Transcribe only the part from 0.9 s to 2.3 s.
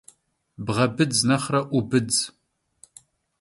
bıdz nexhre 'U bıdz.